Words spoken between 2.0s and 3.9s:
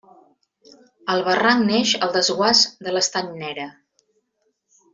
al desguàs de l'Estany Nere.